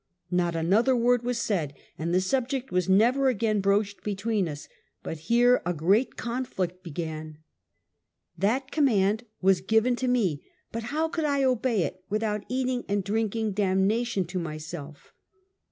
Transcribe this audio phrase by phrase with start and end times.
[0.33, 4.67] INot another word was said and the subject was never again broached between us,
[5.03, 7.37] but here a great conflict began.
[8.35, 10.41] That command was given to me,
[10.71, 15.13] but how could I obey it without eating and drinking dam nation to myself?